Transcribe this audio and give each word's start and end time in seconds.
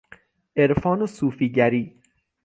عرفان 0.57 1.01
و 1.01 1.07
صوفیگری 1.07 2.01